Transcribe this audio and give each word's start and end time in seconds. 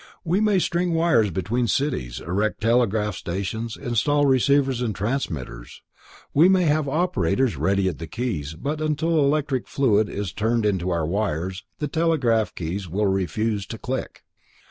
We 0.25 0.41
may 0.41 0.57
string 0.57 0.95
wires 0.95 1.29
between 1.29 1.67
cities, 1.67 2.21
erect 2.21 2.59
telegraph 2.61 3.13
stations, 3.13 3.77
install 3.77 4.25
receivers 4.25 4.81
and 4.81 4.95
transmitters. 4.95 5.83
We 6.33 6.49
may 6.49 6.61
even 6.63 6.73
have 6.73 6.89
operators 6.89 7.55
ready 7.55 7.87
at 7.87 7.99
the 7.99 8.07
keys, 8.07 8.55
but 8.55 8.81
until 8.81 9.19
electric 9.19 9.67
fluid 9.67 10.09
is 10.09 10.33
turned 10.33 10.65
into 10.65 10.89
our 10.89 11.05
wires, 11.05 11.65
the 11.77 11.87
telegraph 11.87 12.55
keys 12.55 12.89
will 12.89 13.05
refuse 13.05 13.67
to 13.67 13.77
click. 13.77 14.23